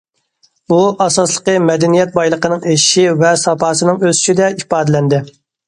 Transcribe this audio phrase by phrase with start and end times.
[0.71, 5.25] بۇ، ئاساسلىقى، مەدەنىيەت بايلىقىنىڭ ئېشىشى ۋە ساپاسىنىڭ ئۆسۈشىدە ئىپادىلەندى.